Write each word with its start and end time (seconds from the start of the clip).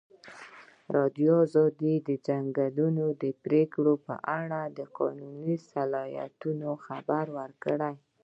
ازادي 0.89 0.93
راډیو 0.97 1.35
د 1.55 1.57
د 2.07 2.09
ځنګلونو 2.27 3.05
پرېکول 3.45 3.87
په 4.05 4.15
اړه 4.39 4.61
د 4.77 4.79
قانوني 4.97 5.53
اصلاحاتو 5.61 6.49
خبر 6.85 7.25
ورکړی. 7.39 7.93